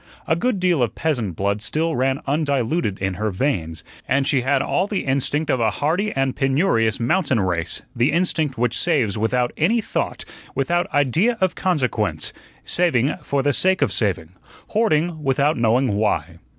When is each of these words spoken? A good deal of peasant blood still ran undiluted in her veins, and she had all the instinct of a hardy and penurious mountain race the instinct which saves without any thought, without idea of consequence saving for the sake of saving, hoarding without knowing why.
A 0.25 0.35
good 0.35 0.59
deal 0.59 0.81
of 0.81 0.95
peasant 0.95 1.35
blood 1.35 1.61
still 1.61 1.95
ran 1.95 2.21
undiluted 2.25 2.97
in 2.97 3.13
her 3.13 3.29
veins, 3.29 3.83
and 4.07 4.25
she 4.25 4.41
had 4.41 4.59
all 4.63 4.87
the 4.87 5.05
instinct 5.05 5.51
of 5.51 5.59
a 5.59 5.69
hardy 5.69 6.11
and 6.13 6.35
penurious 6.35 6.99
mountain 6.99 7.39
race 7.39 7.83
the 7.95 8.11
instinct 8.11 8.57
which 8.57 8.75
saves 8.75 9.15
without 9.15 9.53
any 9.57 9.79
thought, 9.79 10.25
without 10.55 10.91
idea 10.91 11.37
of 11.39 11.53
consequence 11.53 12.33
saving 12.65 13.15
for 13.17 13.43
the 13.43 13.53
sake 13.53 13.83
of 13.83 13.91
saving, 13.93 14.31
hoarding 14.69 15.21
without 15.21 15.55
knowing 15.55 15.93
why. 15.95 16.39